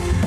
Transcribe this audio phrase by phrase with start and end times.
[0.00, 0.25] now.